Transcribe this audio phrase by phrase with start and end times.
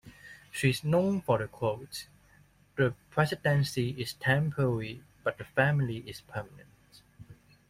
[0.51, 2.07] She is known for the quote,
[2.75, 6.71] The presidency is temporary-but the family is permanent.